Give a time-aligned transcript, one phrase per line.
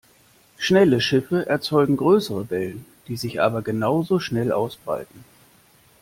[0.57, 5.23] Schnelle Schiffe erzeugen größere Wellen, die sich aber genauso schnell ausbreiten.